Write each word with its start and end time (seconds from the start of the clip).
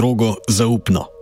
Strogo 0.00 0.36
zaupno. 0.48 1.19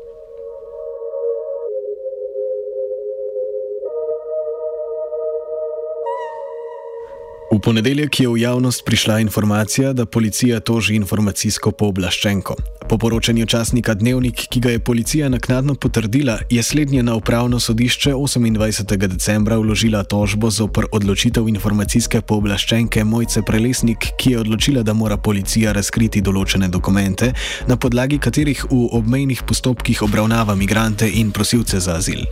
V 7.59 7.61
ponedeljek 7.61 8.21
je 8.21 8.29
v 8.29 8.39
javnost 8.39 8.85
prišla 8.87 9.19
informacija, 9.21 9.93
da 9.93 10.07
policija 10.07 10.61
toži 10.61 10.95
informacijsko 10.95 11.73
pooblaščenko. 11.75 12.55
Po 12.89 12.99
poročanju 12.99 13.47
časnika 13.47 13.95
Dnevnik, 13.95 14.45
ki 14.51 14.61
ga 14.61 14.71
je 14.71 14.79
policija 14.79 15.29
naknadno 15.29 15.75
potrdila, 15.75 16.39
je 16.51 16.63
slednje 16.63 17.03
na 17.03 17.15
upravno 17.15 17.61
sodišče 17.61 18.13
28. 18.15 18.97
decembra 18.97 19.59
vložila 19.59 20.03
tožbo 20.05 20.51
zopr 20.51 20.87
odločitev 20.93 21.49
informacijske 21.49 22.21
pooblaščenke 22.21 23.05
Mojce 23.05 23.43
Prelesnik, 23.43 24.07
ki 24.19 24.31
je 24.31 24.39
odločila, 24.41 24.83
da 24.83 24.95
mora 24.95 25.17
policija 25.17 25.73
razkriti 25.73 26.23
določene 26.23 26.69
dokumente, 26.69 27.33
na 27.67 27.77
podlagi 27.77 28.19
katerih 28.19 28.65
v 28.71 28.89
obmejnih 28.93 29.43
postopkih 29.43 30.03
obravnava 30.03 30.55
migrante 30.55 31.11
in 31.11 31.35
prosilce 31.35 31.81
za 31.81 31.99
azil. 31.99 32.23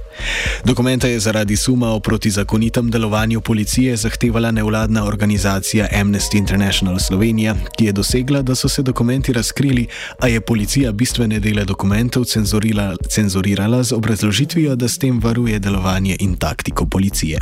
Dokumente 0.64 1.10
je 1.10 1.20
zaradi 1.20 1.56
suma 1.56 1.90
o 1.92 2.00
protizakonitem 2.00 2.90
delovanju 2.90 3.40
policije 3.40 3.96
zahtevala 3.96 4.50
nevladna 4.50 5.02
organizacija 5.02 5.15
Amnesty 6.00 6.38
International 6.38 6.98
Slovenija, 6.98 7.54
ki 7.76 7.84
je 7.84 7.92
dosegla, 7.92 8.42
da 8.42 8.54
so 8.54 8.68
se 8.68 8.82
dokumenti 8.82 9.32
razkrili, 9.32 9.86
a 10.18 10.28
je 10.28 10.40
policija 10.40 10.92
bistvene 10.92 11.40
dele 11.40 11.64
dokumentov 11.64 12.24
cenzurirala 13.08 13.82
z 13.82 13.92
obrazložitvijo, 13.92 14.76
da 14.76 14.88
s 14.88 14.98
tem 14.98 15.20
varuje 15.20 15.58
delovanje 15.58 16.16
in 16.20 16.36
taktiko 16.36 16.86
policije. 16.86 17.38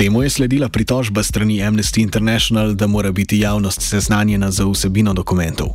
Temu 0.00 0.22
je 0.22 0.30
sledila 0.30 0.68
pritožba 0.68 1.22
strani 1.22 1.62
Amnesty 1.62 2.00
International, 2.00 2.74
da 2.74 2.86
mora 2.86 3.12
biti 3.12 3.38
javnost 3.38 3.82
seznanjena 3.82 4.50
za 4.50 4.64
vsebino 4.64 5.12
dokumentov. 5.14 5.68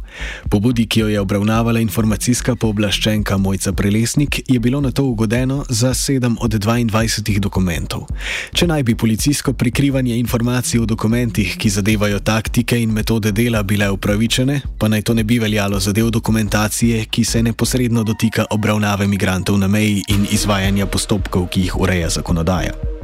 Pobudi, 0.50 0.86
ki 0.86 1.00
jo 1.00 1.08
je 1.08 1.19
obravnavala 1.19 1.80
informacijska 1.80 2.56
pooblaščenka 2.56 3.38
Mojca 3.38 3.74
Prelesnik, 3.74 4.41
je 4.47 4.59
bilo 4.59 4.81
na 4.81 4.91
to 4.91 5.03
ugodeno 5.03 5.66
za 5.69 5.90
7 5.90 6.36
od 6.41 6.53
22 6.53 7.40
dokumentov. 7.40 8.08
Če 8.53 8.68
naj 8.68 8.84
bi 8.84 8.96
policijsko 8.96 9.53
prikrivanje 9.53 10.18
informacij 10.18 10.80
v 10.80 10.86
dokumentih, 10.86 11.53
ki 11.57 11.69
zadevajo 11.69 12.19
taktike 12.19 12.81
in 12.81 12.97
metode 12.97 13.31
dela, 13.31 13.63
bile 13.63 13.92
upravičene, 13.92 14.62
pa 14.80 14.88
naj 14.88 15.02
to 15.02 15.13
ne 15.13 15.24
bi 15.24 15.40
veljalo 15.40 15.80
za 15.80 15.94
del 15.94 16.09
dokumentacije, 16.09 17.06
ki 17.06 17.24
se 17.24 17.44
neposredno 17.44 18.03
dotika 18.03 18.46
obravnave 18.50 19.07
migrantov 19.07 19.62
na 19.62 19.68
meji 19.68 20.02
in 20.09 20.25
izvajanja 20.31 20.86
postopkov, 20.86 21.47
ki 21.47 21.62
jih 21.62 21.78
ureja 21.78 22.09
zakonodaja. 22.09 22.94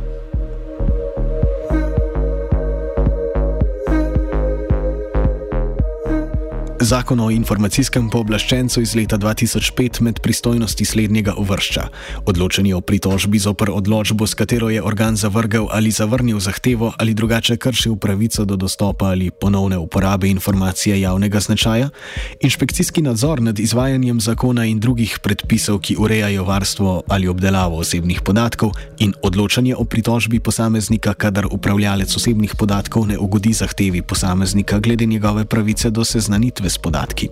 Zakon 6.82 7.20
o 7.20 7.28
informacijskem 7.30 8.08
pooblaščencu 8.10 8.82
iz 8.82 8.96
leta 8.98 9.18
2005 9.22 10.00
med 10.02 10.20
pristojnosti 10.20 10.86
slednjega 10.86 11.36
uvršča. 11.38 11.84
Odločanje 12.26 12.74
o 12.76 12.82
pritožbi 12.82 13.38
zoper 13.40 13.70
odločbo, 13.70 14.26
s 14.28 14.34
katero 14.34 14.70
je 14.70 14.82
organ 14.82 15.16
zavrgel 15.16 15.68
ali 15.70 15.92
zavrnil 15.92 16.40
zahtevo 16.40 16.90
ali 16.98 17.14
drugače 17.14 17.58
kršil 17.58 17.96
pravico 17.96 18.46
do 18.46 18.56
dostopa 18.56 19.06
ali 19.06 19.30
ponovne 19.32 19.78
uporabe 19.78 20.30
informacije 20.30 21.02
javnega 21.02 21.40
značaja, 21.40 21.90
inšpekcijski 22.40 23.02
nadzor 23.02 23.42
nad 23.42 23.60
izvajanjem 23.60 24.22
zakona 24.22 24.66
in 24.66 24.80
drugih 24.80 25.20
predpisov, 25.24 25.80
ki 25.80 25.96
urejajo 26.00 26.44
varstvo 26.44 27.04
ali 27.08 27.28
obdelavo 27.28 27.78
osebnih 27.78 28.22
podatkov 28.26 28.72
in 29.00 29.14
odločanje 29.22 29.76
o 29.76 29.84
pritožbi 29.84 30.40
posameznika, 30.40 31.14
kadar 31.14 31.46
upravljalec 31.52 32.18
osebnih 32.18 32.56
podatkov 32.58 33.08
ne 33.08 33.18
ugodi 33.18 33.54
zahtevi 33.54 34.02
posameznika 34.02 34.80
glede 34.80 35.06
njegove 35.06 35.46
pravice 35.46 35.90
do 35.90 36.06
seznanitve 36.06 36.71
s 36.72 36.78
podatki. 36.78 37.28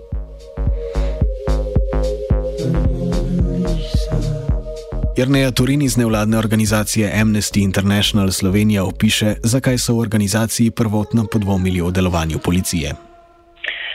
Jrneja 5.20 5.52
Turin 5.52 5.82
iz 5.82 5.98
nevladne 5.98 6.38
organizacije 6.38 7.12
Amnesty 7.22 7.64
International 7.64 8.32
Slovenija 8.32 8.84
opiše, 8.84 9.34
zakaj 9.44 9.78
so 9.78 9.94
v 9.94 10.00
organizaciji 10.06 10.72
prvotno 10.72 11.26
podvomili 11.32 11.82
o 11.82 11.92
delovanju 11.92 12.38
policije. 12.46 12.90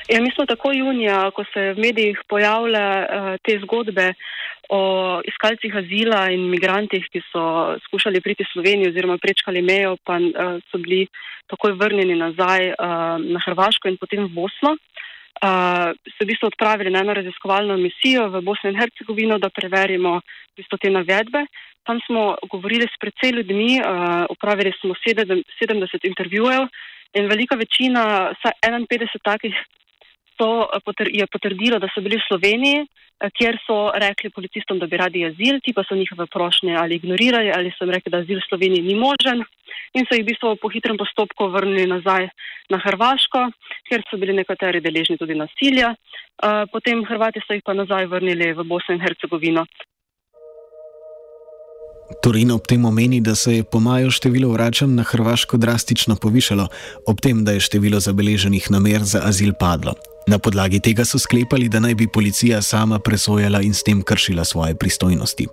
Ja, 0.09 0.21
mi 0.21 0.31
smo 0.35 0.45
tako 0.47 0.73
junija, 0.73 1.31
ko 1.31 1.45
se 1.53 1.61
v 1.73 1.79
medijih 1.87 2.19
pojavljajo 2.29 3.01
uh, 3.01 3.41
te 3.45 3.59
zgodbe 3.63 4.13
o 4.69 4.81
iskalcih 5.25 5.77
azila 5.77 6.29
in 6.31 6.51
migrantih, 6.51 7.05
ki 7.13 7.21
so 7.33 7.43
skušali 7.87 8.21
priti 8.21 8.45
v 8.45 8.53
Slovenijo 8.53 8.91
oziroma 8.93 9.17
prečkali 9.19 9.63
mejo, 9.63 9.97
pa 10.05 10.21
uh, 10.21 10.61
so 10.69 10.79
bili 10.79 11.07
takoj 11.47 11.73
vrnjeni 11.73 12.15
nazaj 12.21 12.69
uh, 12.69 12.77
na 13.33 13.41
Hrvaško 13.47 13.89
in 13.89 13.97
potem 13.97 14.25
v 14.29 14.35
Bosno. 14.37 14.77
Uh, 15.43 15.43
uh, 15.43 15.93
se 16.15 16.25
v 16.25 16.29
bistvu 16.31 16.47
odpravili 16.47 16.91
na 16.91 17.01
eno 17.01 17.15
raziskovalno 17.15 17.77
misijo 17.77 18.29
v 18.29 18.43
Bosno 18.43 18.71
in 18.71 18.79
Hercegovino, 18.79 19.39
da 19.39 19.51
preverimo 19.51 20.21
v 20.21 20.55
bistvu 20.57 20.79
te 20.79 20.91
navedbe. 20.91 21.47
Tam 21.85 22.01
smo 22.07 22.37
govorili 22.51 22.87
s 22.89 22.97
precej 23.01 23.35
ljudmi, 23.37 23.81
uh, 23.81 24.25
upravili 24.31 24.73
smo 24.81 24.95
70 24.95 26.09
intervjujev 26.11 26.69
in 27.15 27.29
velika 27.29 27.57
večina, 27.57 28.33
vsaj 28.35 28.55
51 28.67 29.21
takih, 29.23 29.55
so, 30.39 30.69
je 31.11 31.27
potrdilo, 31.27 31.79
da 31.79 31.89
so 31.95 32.03
bili 32.05 32.19
v 32.21 32.27
Sloveniji, 32.29 32.85
kjer 33.39 33.59
so 33.67 33.77
rekli 33.95 34.31
policistom, 34.31 34.79
da 34.79 34.87
bi 34.87 34.99
radi 34.99 35.25
azil, 35.25 35.61
ti 35.65 35.73
pa 35.73 35.85
so 35.87 35.95
njihove 35.95 36.27
prošnje 36.27 36.77
ali 36.77 36.99
ignorirali 36.99 37.53
ali 37.55 37.73
so 37.77 37.85
jim 37.85 37.95
rekli, 37.95 38.11
da 38.11 38.19
azil 38.19 38.41
v 38.43 38.49
Sloveniji 38.49 38.83
ni 38.83 38.95
možen 38.99 39.45
in 39.95 40.05
so 40.05 40.19
jih 40.19 40.25
v 40.25 40.33
bistvu 40.33 40.57
po 40.61 40.69
hitrem 40.69 40.99
postopku 40.99 41.47
vrnili 41.49 41.87
nazaj 41.87 42.29
na 42.71 42.79
Hrvaško, 42.83 43.47
kjer 43.89 44.03
so 44.11 44.19
bili 44.19 44.35
nekateri 44.35 44.81
deležni 44.83 45.17
tudi 45.17 45.39
nasilja. 45.39 45.95
Potem 46.73 47.05
Hrvati 47.07 47.41
so 47.47 47.55
jih 47.55 47.63
pa 47.65 47.75
nazaj 47.75 48.11
vrnili 48.11 48.53
v 48.53 48.67
Bosno 48.67 48.97
in 48.97 49.05
Hercegovino. 49.05 49.67
Turin 52.23 52.51
ob 52.53 52.67
tem 52.69 52.85
omeni, 52.85 53.21
da 53.21 53.35
se 53.35 53.57
je 53.57 53.65
po 53.65 53.81
maju 53.81 54.11
število 54.11 54.53
vračanj 54.53 54.93
na 54.97 55.03
Hrvaško 55.03 55.57
drastično 55.57 56.17
povišalo, 56.23 56.67
ob 57.09 57.21
tem, 57.21 57.45
da 57.45 57.53
je 57.53 57.65
število 57.65 58.01
zabeleženih 58.01 58.71
namer 58.71 59.03
za 59.03 59.25
azil 59.25 59.53
padlo. 59.61 59.95
Na 60.29 60.39
podlagi 60.39 60.81
tega 60.81 61.05
so 61.05 61.19
sklepali, 61.19 61.69
da 61.69 61.81
naj 61.81 61.95
bi 61.95 62.09
policija 62.09 62.63
sama 62.63 62.99
presojala 62.99 63.61
in 63.61 63.75
s 63.75 63.83
tem 63.85 64.03
kršila 64.03 64.45
svoje 64.45 64.77
pristojnosti. 64.77 65.49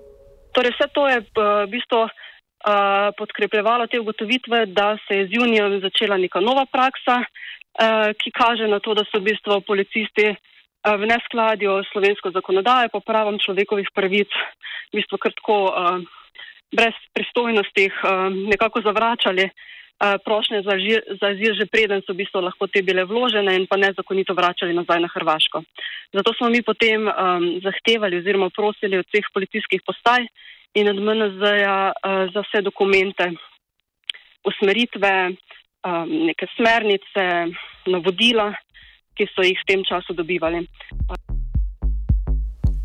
Torej, 0.56 0.72
vse 0.76 0.88
to 0.94 1.08
je 1.08 1.18
v 1.20 1.48
bistvu 1.72 2.08
podkrepljevalo 3.18 3.88
te 3.88 4.00
ugotovitve, 4.00 4.66
da 4.66 4.98
se 5.08 5.18
je 5.18 5.28
z 5.28 5.40
junijem 5.40 5.80
začela 5.82 6.18
neka 6.18 6.40
nova 6.40 6.66
praksa, 6.72 7.24
ki 8.22 8.32
kaže 8.32 8.68
na 8.68 8.80
to, 8.80 8.94
da 8.94 9.04
so 9.08 9.20
v 9.20 9.32
bistvu 9.32 9.62
policisti 9.68 10.36
v 10.84 11.04
neskladju 11.08 11.84
s 11.84 11.92
slovensko 11.94 12.32
zakonodajo, 12.32 12.90
pa 12.94 13.00
pravom 13.00 13.40
človekovih 13.40 13.90
pravic, 13.96 14.30
v 14.92 15.00
bistvu 15.02 15.18
krtko, 15.18 15.58
brez 16.72 16.96
pristojnosti, 17.14 17.90
nekako 18.48 18.82
zavračali 18.82 19.50
prošnje 20.26 20.62
za 20.66 21.28
azil, 21.28 21.54
že 21.54 21.70
preden 21.70 22.02
so 22.02 22.14
v 22.14 22.24
bistvu 22.24 22.42
lahko 22.42 22.68
te 22.68 22.82
bile 22.82 23.04
vložene 23.06 23.54
in 23.56 23.68
pa 23.70 23.78
nezakonito 23.78 24.34
vračali 24.34 24.74
nazaj 24.74 25.00
na 25.04 25.10
Hrvaško. 25.14 25.62
Zato 26.14 26.34
smo 26.34 26.50
mi 26.50 26.64
potem 26.66 27.06
zahtevali 27.64 28.18
oziroma 28.18 28.50
prosili 28.50 28.98
od 28.98 29.06
vseh 29.06 29.30
policijskih 29.34 29.86
postaj, 29.86 30.26
in 30.74 30.90
od 30.90 30.96
MNZ-ja 30.96 31.92
uh, 31.92 32.34
za 32.34 32.42
vse 32.42 32.62
dokumente, 32.62 33.32
usmeritve, 34.48 35.14
um, 35.30 36.10
neke 36.26 36.48
smernice, 36.56 37.26
navodila, 37.86 38.52
ki 39.18 39.28
so 39.36 39.44
jih 39.44 39.60
v 39.60 39.68
tem 39.68 39.84
času 39.84 40.16
dobivali. 40.16 40.64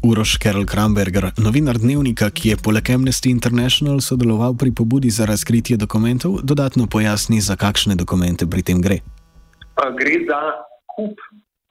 Uroš 0.07 0.37
Karel 0.39 0.67
Kramberger, 0.71 1.25
novinar 1.45 1.79
dnevnika, 1.83 2.29
ki 2.31 2.53
je 2.53 2.57
poleg 2.65 2.87
Amnesty 2.95 3.31
International 3.35 3.99
sodeloval 3.99 4.55
pri 4.55 4.71
pobudi 4.71 5.11
za 5.11 5.27
razkritje 5.27 5.75
dokumentov, 5.83 6.37
dodatno 6.47 6.87
pojasni, 6.87 7.41
za 7.43 7.57
kakšne 7.59 7.99
dokumente 7.99 8.47
pri 8.47 8.63
tem 8.63 8.79
gre. 8.79 9.03
Gre 9.99 10.15
za 10.31 10.41
kup 10.95 11.19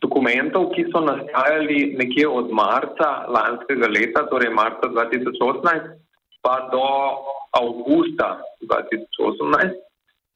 dokumentov, 0.04 0.68
ki 0.76 0.84
so 0.92 1.00
nastajali 1.06 1.96
nekje 1.96 2.28
od 2.28 2.52
marca 2.52 3.24
lanskega 3.32 3.88
leta, 3.88 4.28
torej 4.28 4.52
marca 4.52 4.92
2018, 4.92 5.96
pa 6.44 6.56
do 6.76 6.84
avgusta 7.56 8.44
2018. 8.68 9.80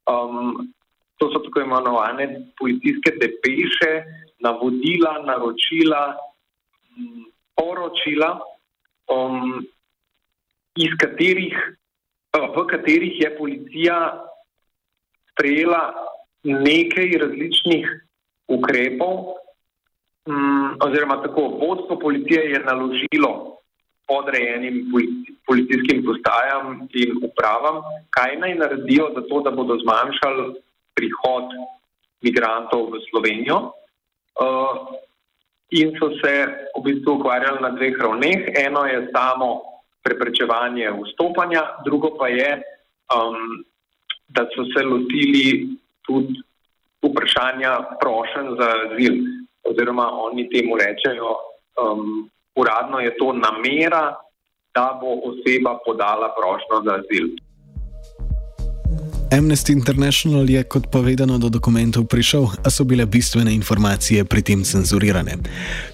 Um, 0.07 0.71
to 1.19 1.27
so 1.35 1.43
tako 1.43 1.67
imenovane 1.67 2.47
policijske 2.55 3.11
depeše, 3.19 3.91
navodila, 4.39 5.19
naročila 5.27 6.15
poročila, 7.59 8.39
um, 9.11 9.59
katerih, 10.99 11.55
uh, 12.37 12.47
v 12.55 12.65
katerih 12.71 13.19
je 13.19 13.29
policija 13.35 13.97
sprejela 15.31 15.91
nekaj 16.43 17.17
različnih 17.19 17.85
ukrepov, 18.47 19.35
um, 20.25 20.77
oziroma 20.79 21.19
tako 21.23 21.59
vodstvo 21.59 21.99
policije 21.99 22.51
je 22.55 22.59
naložilo 22.63 23.59
podrejenim 24.07 24.89
policijskim 25.45 26.01
postajam 26.05 26.87
in 26.93 27.11
upravam, 27.27 27.83
kaj 28.09 28.39
naj 28.41 28.55
naredijo 28.55 29.11
za 29.15 29.21
to, 29.29 29.41
da 29.45 29.51
bodo 29.51 29.77
zmanjšali 29.83 30.45
prihod 30.97 31.53
migrantov 32.25 32.89
v 32.93 33.03
Slovenijo. 33.09 33.59
Uh, 34.39 34.97
in 35.71 35.93
so 35.99 36.09
se 36.21 36.33
v 36.77 36.81
bistvu 36.83 37.19
ukvarjali 37.19 37.61
na 37.61 37.69
dveh 37.69 37.97
ravneh. 37.99 38.49
Eno 38.65 38.85
je 38.85 39.09
samo 39.13 39.61
preprečevanje 40.03 40.89
vstopanja, 41.03 41.61
drugo 41.85 42.17
pa 42.17 42.27
je, 42.27 42.61
um, 43.13 43.63
da 44.29 44.45
so 44.55 44.65
se 44.73 44.83
lotili 44.85 45.77
tudi 46.01 46.41
vprašanja 47.03 47.99
prošen 48.01 48.55
za 48.59 48.67
azil, 48.85 49.13
oziroma 49.63 50.09
oni 50.11 50.49
temu 50.49 50.77
rečejo, 50.77 51.35
um, 51.77 52.29
uradno 52.55 52.99
je 52.99 53.17
to 53.17 53.33
namera, 53.33 54.15
da 54.73 54.99
bo 55.01 55.19
oseba 55.29 55.79
podala 55.85 56.33
prošno 56.37 56.81
za 56.85 56.99
azil. 56.99 57.27
Amnesty 59.29 59.77
International 59.77 60.49
je, 60.49 60.57
kot 60.65 60.89
povedano, 60.89 61.37
do 61.37 61.53
dokumentov 61.53 62.09
prišel, 62.09 62.49
a 62.65 62.69
so 62.73 62.81
bile 62.81 63.05
bistvene 63.05 63.53
informacije 63.53 64.25
pri 64.25 64.41
tem 64.41 64.65
cenzurirane. 64.65 65.37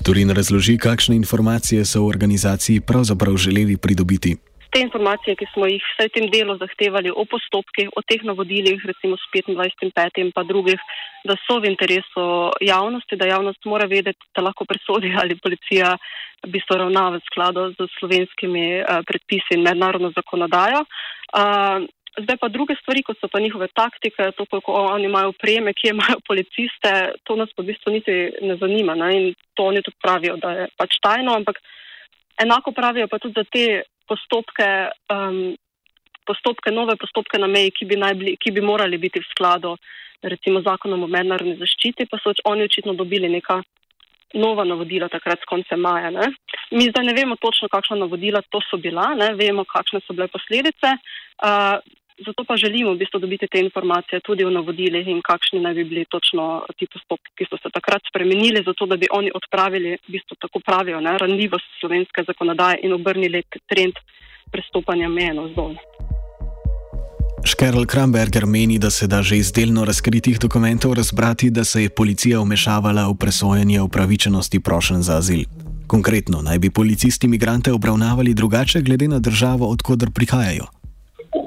Turin 0.07 0.31
razloži, 0.31 0.79
kakšne 0.79 1.19
informacije 1.19 1.83
so 1.83 2.07
v 2.07 2.15
organizaciji 2.15 2.79
pravzaprav 2.79 3.35
želeli 3.35 3.75
pridobiti. 3.75 4.39
Te 4.71 4.79
informacije, 4.79 5.35
ki 5.35 5.45
smo 5.51 5.67
jih 5.67 5.83
vsaj 5.83 6.07
v 6.07 6.13
tem 6.15 6.25
delu 6.31 6.55
zahtevali 6.63 7.11
o 7.11 7.27
postopkih, 7.27 7.91
o 7.91 7.99
teh 8.07 8.23
navodilih, 8.23 8.79
recimo 8.87 9.19
s 9.19 9.27
25. 9.35 10.23
in 10.23 10.31
pa 10.31 10.47
drugih, 10.47 10.79
da 11.27 11.35
so 11.43 11.59
v 11.59 11.75
interesu 11.75 12.55
javnosti, 12.63 13.19
da 13.19 13.27
javnost 13.35 13.67
mora 13.67 13.83
vedeti, 13.83 14.23
da 14.31 14.47
lahko 14.47 14.63
presodi 14.63 15.11
ali 15.11 15.35
policija 15.35 15.99
v 16.39 16.55
bistvu 16.55 16.77
ravna 16.87 17.09
v 17.11 17.19
skladu 17.27 17.75
z 17.75 17.87
slovenskimi 17.99 18.79
uh, 18.79 19.03
predpisi 19.03 19.59
in 19.59 19.67
mednarodno 19.67 20.15
zakonodajo. 20.15 20.87
Uh, 21.35 21.83
Zdaj 22.23 22.37
pa 22.39 22.47
druge 22.47 22.75
stvari, 22.79 23.03
kot 23.03 23.19
so 23.19 23.27
pa 23.31 23.39
njihove 23.43 23.67
taktike, 23.73 24.31
to, 24.37 24.45
koliko 24.45 24.73
oni 24.73 25.09
imajo 25.09 25.33
upreme, 25.33 25.73
kje 25.73 25.91
imajo 25.91 26.21
policiste, 26.27 26.93
to 27.23 27.35
nas 27.35 27.49
pa 27.55 27.63
v 27.63 27.71
bistvu 27.71 27.91
niti 27.91 28.15
ne 28.41 28.55
zanima. 28.61 28.95
Ne? 28.95 29.09
In 29.17 29.33
to 29.53 29.67
oni 29.71 29.81
tudi 29.83 29.97
pravijo, 30.03 30.37
da 30.37 30.51
je 30.51 30.67
pač 30.77 30.95
tajno, 31.03 31.35
ampak 31.35 31.59
enako 32.43 32.71
pravijo 32.71 33.07
pa 33.11 33.19
tudi 33.19 33.35
za 33.37 33.43
te 33.43 33.83
postopke, 34.07 34.69
um, 35.11 35.55
postopke, 36.25 36.71
nove 36.71 36.95
postopke 36.95 37.39
na 37.41 37.47
meji, 37.47 37.71
ki 37.71 37.85
bi, 37.85 37.99
bili, 37.99 38.37
ki 38.37 38.51
bi 38.51 38.61
morali 38.61 38.97
biti 38.97 39.19
v 39.19 39.31
skladu 39.33 39.75
recimo 40.21 40.61
zakonom 40.61 41.03
o 41.03 41.07
mednarodni 41.07 41.57
zaščiti, 41.59 42.07
pa 42.09 42.19
so 42.21 42.33
oni 42.49 42.65
očitno 42.65 42.93
dobili 42.93 43.29
neka 43.29 43.61
nova 44.35 44.65
navodila 44.67 45.07
takrat 45.09 45.39
s 45.39 45.49
koncem 45.49 45.79
maja. 45.79 46.09
Ne? 46.11 46.31
Mi 46.71 46.89
zdaj 46.89 47.05
ne 47.07 47.13
vemo 47.15 47.37
točno, 47.39 47.69
kakšna 47.71 48.01
navodila 48.03 48.41
to 48.49 48.59
so 48.69 48.77
bila, 48.81 49.11
ne? 49.15 49.33
vemo, 49.39 49.63
kakšne 49.69 50.01
so 50.03 50.15
bile 50.17 50.27
posledice. 50.31 50.95
Uh, 51.39 51.77
Zato 52.23 52.45
pa 52.47 52.55
želimo 52.55 52.93
v 52.93 52.97
bistvu 52.97 53.19
dobiti 53.19 53.47
te 53.51 53.59
informacije 53.59 54.19
tudi 54.27 54.43
o 54.45 54.49
navodilih 54.49 55.07
in 55.07 55.21
kakšni 55.21 55.59
naj 55.59 55.73
bi 55.73 55.83
bili 55.83 56.05
točno 56.09 56.63
ti 56.77 56.87
postopki, 56.93 57.31
ki 57.37 57.45
so 57.49 57.57
se 57.63 57.69
takrat 57.77 58.01
spremenili, 58.09 58.63
zato 58.65 58.85
da 58.85 58.95
bi 58.97 59.07
oni 59.11 59.31
odpravili, 59.35 59.97
v 60.07 60.11
bistvu 60.15 60.35
tako 60.39 60.59
pravijo, 60.65 61.01
ne, 61.01 61.17
ranljivost 61.17 61.67
slovenske 61.79 62.23
zakonodaje 62.27 62.79
in 62.83 62.93
obrnili 62.93 63.43
trend 63.67 63.99
prestopanja 64.51 65.09
meje 65.09 65.33
na 65.33 65.41
vzdolj. 65.41 65.75
Škerl 67.45 67.83
Kramberger 67.85 68.45
meni, 68.45 68.79
da 68.79 68.89
se 68.89 69.07
da 69.07 69.21
že 69.21 69.37
iz 69.37 69.51
delno 69.51 69.85
razkritih 69.85 70.39
dokumentov 70.39 70.93
razbrati, 70.93 71.49
da 71.49 71.63
se 71.63 71.83
je 71.83 71.89
policija 71.89 72.39
umešavala 72.41 73.07
v 73.07 73.17
presojanje 73.19 73.81
upravičenosti 73.81 74.59
prošen 74.59 75.01
za 75.01 75.17
azil. 75.17 75.43
Konkretno, 75.87 76.41
naj 76.41 76.59
bi 76.59 76.71
policisti 76.71 77.27
imigrante 77.27 77.73
obravnavali 77.73 78.33
drugače 78.33 78.81
glede 78.81 79.07
na 79.07 79.19
državo, 79.19 79.67
odkudar 79.67 80.09
prihajajo 80.15 80.74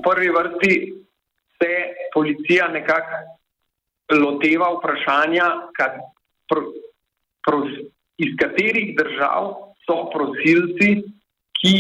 prvi 0.02 0.29
vrsti 0.29 0.73
se 1.58 1.73
policija 2.14 2.69
nekako 2.69 3.17
loteva 4.12 4.69
vprašanja, 4.79 5.46
kad, 5.76 5.93
pro, 6.49 6.62
pro, 7.46 7.62
iz 8.17 8.35
katerih 8.40 8.94
držav 8.96 9.55
so 9.87 9.96
prosilci, 10.14 11.02
ki 11.61 11.75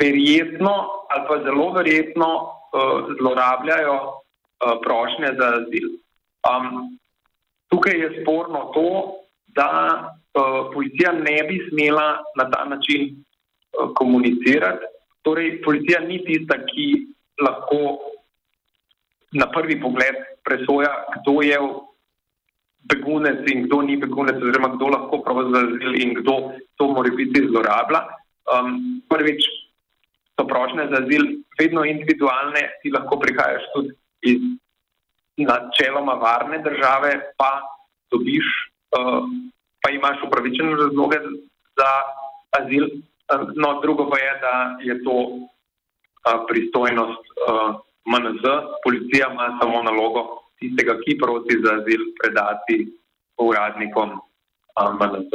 verjetno 0.00 0.74
ali 1.08 1.24
pa 1.28 1.38
zelo 1.44 1.72
verjetno 1.72 2.28
uh, 2.36 3.16
zlorabljajo 3.20 3.94
uh, 3.94 4.76
prošnje 4.84 5.30
za 5.38 5.48
azil. 5.58 5.88
Um, 6.48 6.98
tukaj 7.68 7.96
je 8.00 8.22
sporno 8.22 8.70
to, 8.74 9.14
da 9.56 9.70
uh, 9.98 10.74
policija 10.74 11.12
ne 11.12 11.42
bi 11.48 11.68
smela 11.70 12.18
na 12.36 12.50
ta 12.50 12.64
način 12.64 13.08
uh, 13.16 13.90
komunicirati. 13.94 14.84
Torej, 15.28 15.60
policija 15.60 16.00
ni 16.08 16.22
tista, 16.24 16.56
ki 16.64 16.84
lahko 17.44 17.98
na 19.36 19.50
prvi 19.52 19.76
pogled 19.76 20.16
presoja, 20.40 20.88
kdo 21.18 21.42
je 21.44 21.58
begunec 22.88 23.44
in 23.52 23.66
kdo 23.66 23.82
ni 23.84 23.98
begunec, 24.00 24.40
oziroma 24.40 24.72
kdo 24.76 24.88
lahko 24.94 25.20
prosi 25.20 25.52
za 25.52 25.60
azil 25.68 25.92
in 26.00 26.14
kdo 26.16 26.34
to 26.80 26.88
mora 26.88 27.12
biti 27.12 27.44
zlorablja. 27.44 28.00
Um, 28.48 29.02
prvič, 29.12 29.44
so 30.32 30.48
prošnje 30.48 30.88
za 30.88 31.04
azil 31.04 31.44
vedno 31.60 31.84
individualne, 31.84 32.80
ti 32.80 32.88
lahko 32.88 33.20
prihajaš 33.20 33.68
tudi 33.74 33.92
iz 34.32 34.40
načeloma 35.36 36.16
varne 36.16 36.62
države, 36.64 37.36
pa 37.36 37.60
dobiš, 38.08 38.48
uh, 38.96 39.28
pa 39.84 39.92
imaš 39.92 40.24
upravičene 40.24 40.72
razloge 40.80 41.20
za 41.76 41.90
azil. 42.56 42.88
No, 43.54 43.80
drugo 43.80 44.08
pa 44.10 44.18
je, 44.18 44.32
da 44.40 44.52
je 44.80 45.04
to 45.04 45.16
a, 46.24 46.44
pristojnost 46.48 47.24
a, 47.48 47.74
MNZ. 48.08 48.44
Policija 48.84 49.28
ima 49.32 49.58
samo 49.60 49.82
nalogo 49.82 50.48
tistega, 50.58 50.96
ki 51.04 51.18
prosi 51.20 51.60
za 51.64 51.74
azil, 51.80 52.02
predati 52.20 52.78
uradnikom 53.38 54.16
a, 54.74 54.92
MNZ. 54.92 55.32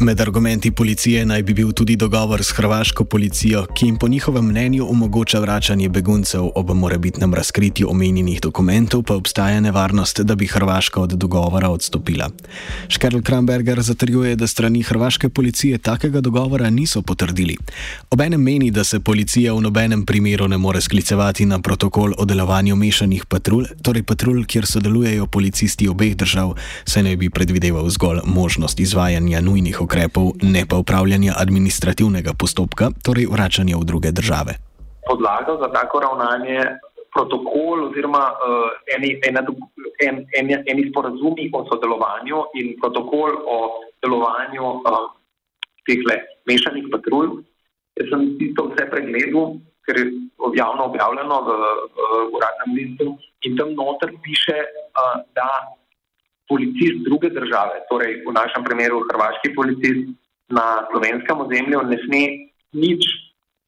Med 0.00 0.20
argumenti 0.20 0.70
policije 0.70 1.26
naj 1.26 1.42
bi 1.42 1.54
bil 1.54 1.72
tudi 1.72 1.96
dogovor 1.96 2.40
s 2.44 2.54
hrvaško 2.56 3.04
policijo, 3.04 3.66
ki 3.74 3.86
jim 3.86 3.96
po 3.96 4.08
njihovem 4.08 4.44
mnenju 4.44 4.86
omogoča 4.90 5.40
vračanje 5.40 5.88
beguncev 5.88 6.46
ob 6.54 6.70
morebitnem 6.70 7.34
razkritju 7.34 7.90
omenjenih 7.90 8.40
dokumentov, 8.40 9.02
pa 9.02 9.14
obstaja 9.14 9.60
nevarnost, 9.60 10.20
da 10.20 10.34
bi 10.34 10.46
Hrvaška 10.46 11.00
od 11.00 11.12
dogovora 11.12 11.68
odstopila. 11.68 12.30
Škerl 12.88 13.20
Kramberger 13.20 13.80
zatrjuje, 13.80 14.36
da 14.36 14.46
strani 14.46 14.82
hrvaške 14.82 15.28
policije 15.28 15.78
takega 15.78 16.20
dogovora 16.20 16.70
niso 16.70 17.02
potrdili. 17.02 17.56
Obenem 18.10 18.42
meni, 18.42 18.70
da 18.70 18.84
se 18.84 19.00
policija 19.00 19.54
v 19.54 19.60
nobenem 19.60 20.06
primeru 20.06 20.48
ne 20.48 20.58
more 20.58 20.80
sklicevati 20.80 21.46
na 21.46 21.60
protokol 21.60 22.14
o 22.18 22.24
delovanju 22.24 22.76
mešanih 22.76 23.26
patrulj, 23.26 23.66
torej 23.82 24.02
patrulj, 24.02 24.46
kjer 24.46 24.66
sodelujejo 24.66 25.26
policisti 25.26 25.88
obeh 25.88 26.16
držav, 26.16 26.56
saj 26.84 27.02
naj 27.02 27.16
bi 27.16 27.30
predvideval 27.30 27.90
zgolj 27.90 28.24
možnost 28.24 28.80
izvajanja 28.80 29.40
nujnih 29.40 29.80
ukrepov 29.80 29.89
ukrepov, 29.90 30.38
ne 30.46 30.62
pa 30.70 30.78
upravljanja 30.78 31.34
administrativnega 31.34 32.30
postopka, 32.38 32.94
torej 33.02 33.26
vračanja 33.26 33.74
v 33.74 33.84
druge 33.90 34.10
države. 34.14 34.52
Podlaga 35.02 35.58
za 35.58 35.68
tako 35.74 35.98
ravnanje 36.06 36.54
je 36.62 36.66
protokol 37.14 37.90
oziroma 37.90 38.22
uh, 38.30 38.70
eni, 38.94 39.18
ena, 39.26 39.42
en, 40.06 40.22
en, 40.38 40.46
eni 40.70 40.82
sporazumi 40.90 41.50
o 41.50 41.66
sodelovanju 41.66 42.38
in 42.54 42.78
protokol 42.78 43.34
o 43.54 43.56
delovanju 44.02 44.62
uh, 44.62 45.10
teh 45.82 45.98
mešanih 46.46 46.86
patrulj. 46.94 47.42
Jaz 47.98 48.14
sem 48.14 48.22
isto 48.46 48.70
vse 48.70 48.86
pregledal, 48.94 49.58
ker 49.82 49.98
je 49.98 50.06
javno 50.54 50.86
objavljeno 50.86 51.36
v, 51.48 51.58
v 51.98 52.22
uradnem 52.38 52.78
listu 52.78 53.18
in 53.42 53.58
tam 53.58 53.74
noter 53.74 54.14
piše, 54.22 54.54
uh, 54.94 55.18
da 55.34 55.50
policist 56.50 57.04
druge 57.06 57.30
države, 57.30 57.80
torej 57.90 58.20
v 58.26 58.34
našem 58.34 58.66
primeru 58.66 59.04
hrvaški 59.08 59.54
policist 59.54 60.10
na 60.50 60.82
slovenskem 60.90 61.46
ozemlju, 61.46 61.82
ne 61.86 61.98
sme 62.04 62.22
nič 62.74 63.06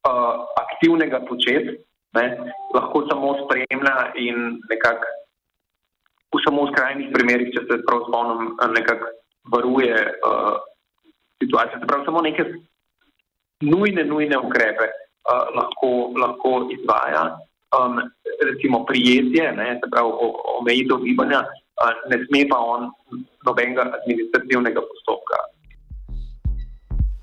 uh, 0.03 0.43
aktivnega 0.59 1.23
početi, 1.31 1.79
ne, 2.19 2.27
lahko 2.75 3.07
samo 3.07 3.37
spremlja 3.45 3.97
in 4.19 4.59
nekako 4.71 5.07
v 6.33 6.41
samo 6.43 6.67
skrajnih 6.73 7.13
primerih, 7.13 7.53
če 7.53 7.63
se 7.69 7.81
prav 7.87 8.07
spomnim, 8.09 8.55
nekako 8.73 9.11
varuje 9.53 9.97
uh, 10.25 10.57
situacijo. 11.43 11.81
Se 11.81 11.87
pravi, 11.87 12.07
samo 12.09 12.23
neke 12.25 12.45
nujne, 13.61 14.05
nujne 14.09 14.39
ukrepe 14.39 14.89
uh, 14.89 15.47
lahko, 15.57 15.91
lahko 16.17 16.53
izvaja. 16.73 17.37
Um, 17.73 18.01
recimo 18.45 18.85
prijetje, 18.89 19.53
ne, 19.57 19.69
se 19.81 19.91
pravi 19.93 20.13
omejitev 20.61 21.05
gibanja, 21.05 21.45
ne 22.11 22.19
sme 22.27 22.45
pa 22.49 22.59
on 22.59 22.91
nobenega 23.47 23.89
administrativnega 24.01 24.81
postopka. 24.81 25.41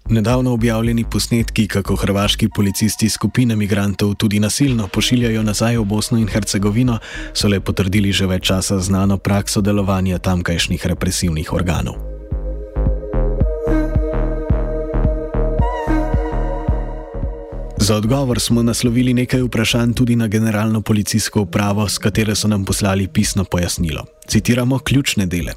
Nedavno 0.09 0.53
objavljeni 0.53 1.05
posnetki, 1.11 1.67
kako 1.67 1.95
hrvaški 1.95 2.49
policisti 2.55 3.09
skupine 3.09 3.55
migrantov 3.55 4.15
tudi 4.15 4.39
nasilno 4.39 4.87
pošiljajo 4.87 5.43
nazaj 5.43 5.77
v 5.77 5.83
Bosno 5.85 6.17
in 6.17 6.27
Hercegovino, 6.27 6.97
so 7.33 7.47
le 7.47 7.61
potrdili 7.61 8.11
že 8.11 8.25
več 8.25 8.49
časa 8.49 8.79
znano 8.79 9.17
prakso 9.17 9.61
delovanja 9.61 10.17
tamkajšnjih 10.17 10.85
represivnih 10.85 11.53
organov. 11.53 12.08
Za 17.89 17.95
odgovor 17.95 18.39
smo 18.39 18.63
naslovili 18.63 19.13
nekaj 19.13 19.41
vprašanj 19.41 19.93
tudi 19.93 20.15
na 20.15 20.27
generalno 20.27 20.81
policijsko 20.81 21.41
upravo, 21.41 21.89
s 21.89 21.97
katero 21.97 22.35
so 22.35 22.47
nam 22.47 22.65
poslali 22.65 23.07
pisno 23.07 23.43
pojasnilo. 23.43 24.05
Citiramo 24.27 24.79
ključne 24.79 25.25
dele. 25.25 25.53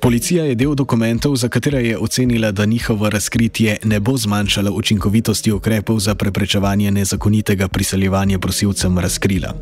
Policija 0.00 0.44
je 0.44 0.54
del 0.54 0.74
dokumentov, 0.74 1.36
za 1.36 1.48
katere 1.48 1.82
je 1.84 1.98
ocenila, 1.98 2.50
da 2.52 2.64
njihovo 2.64 3.10
razkritje 3.10 3.76
ne 3.84 4.00
bo 4.00 4.16
zmanjšalo 4.16 4.70
učinkovitosti 4.72 5.52
ukrepov 5.52 5.98
za 6.00 6.14
preprečevanje 6.14 6.90
nezakonitega 6.90 7.68
priseljevanja 7.68 8.38
prosilcem, 8.38 8.98
razkrila. 8.98 9.54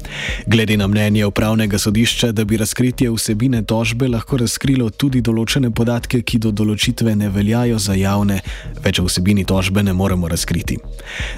Glede 0.46 0.76
na 0.76 0.86
mnenje 0.86 1.26
upravnega 1.26 1.78
sodišča, 1.78 2.32
da 2.32 2.44
bi 2.44 2.56
razkritje 2.56 3.10
vsebine 3.10 3.64
tožbe 3.64 4.08
lahko 4.08 4.36
razkrilo 4.36 4.90
tudi 4.90 5.20
določene 5.20 5.70
podatke, 5.70 6.22
ki 6.22 6.38
do 6.38 6.50
določitve 6.50 7.16
ne 7.16 7.28
veljajo 7.28 7.78
za 7.78 7.98
javne, 7.98 8.38
več 8.84 9.02
o 9.02 9.08
vsebini 9.08 9.44
tožbe 9.44 9.82
ne 9.82 9.92
moremo 9.92 10.28
razkriti. 10.28 10.78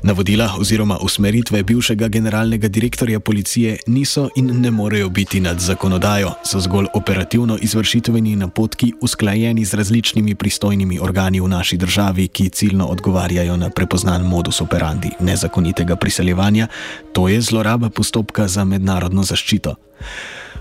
Navodila 0.03 0.51
oziroma 0.59 0.99
usmeritve 1.01 1.63
bivšega 1.63 2.09
generalnega 2.09 2.69
direktorja 2.69 3.21
policije 3.21 3.79
niso 3.87 4.29
in 4.37 4.61
ne 4.61 4.71
morejo 4.71 5.09
biti 5.09 5.41
nad 5.41 5.61
zakonodajo, 5.61 6.35
so 6.45 6.61
zgolj 6.61 6.93
operativno 6.95 7.57
izvršitveni 7.57 8.37
napotki 8.37 8.90
usklajeni 9.01 9.65
z 9.65 9.75
različnimi 9.75 10.35
pristojnimi 10.35 10.99
organi 11.03 11.41
v 11.41 11.49
naši 11.49 11.77
državi, 11.77 12.29
ki 12.29 12.49
ciljno 12.49 12.87
odgovarjajo 12.87 13.57
na 13.57 13.71
prepoznan 13.71 14.23
modus 14.23 14.61
operandi 14.61 15.11
nezakonitega 15.21 15.97
priseljevanja, 15.97 16.69
to 17.13 17.29
je 17.29 17.41
zloraba 17.41 17.91
postopka 17.91 18.49
za 18.49 18.65
mednarodno 18.65 19.23
zaščito. 19.23 19.75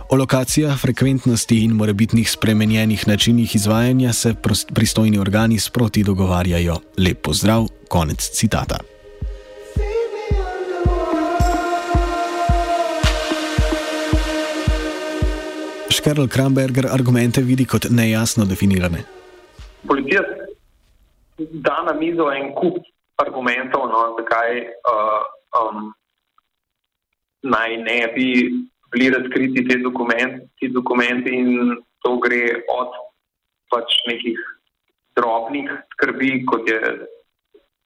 O 0.10 0.16
lokacijah, 0.16 0.78
frekventnosti 0.78 1.64
in 1.64 1.72
morebitnih 1.72 2.32
spremenjenih 2.32 3.08
načinih 3.08 3.56
izvajanja 3.56 4.14
se 4.14 4.34
pristojni 4.74 5.20
organi 5.20 5.60
sproti 5.60 6.04
dogovarjajo. 6.04 6.80
Lep 6.98 7.22
pozdrav, 7.22 7.68
konec 7.90 8.30
citata. 8.30 8.80
Škerl 16.00 16.30
Kramberger 16.32 16.88
argumente 16.88 17.44
vidi 17.44 17.66
kot 17.68 17.90
nejasno 17.92 18.46
definirane. 18.48 19.04
Policija 19.88 20.22
da 21.40 21.84
na 21.84 21.94
mizo 21.94 22.32
en 22.32 22.54
kup 22.56 22.84
argumentov, 23.18 23.88
no, 23.92 24.02
zakaj 24.20 24.62
uh, 24.92 25.22
um, 25.60 25.92
naj 27.44 27.78
ne 27.78 28.00
bi 28.16 28.28
bili 28.92 29.10
razkriti 29.10 29.68
te 29.68 29.78
dokumenti, 29.84 30.48
ti 30.60 30.70
dokumenti 30.74 31.36
in 31.36 31.76
to 32.04 32.18
gre 32.24 32.44
od 32.76 32.96
pač 33.72 34.00
nekih 34.08 34.40
drobnih 35.16 35.70
skrbi, 35.94 36.32
kot 36.50 36.70
je 36.70 36.80